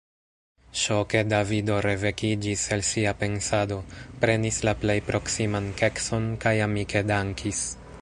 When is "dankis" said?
7.15-7.67